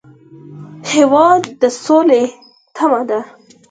[0.91, 2.23] هېواد د سولې
[2.75, 3.19] تمه ده.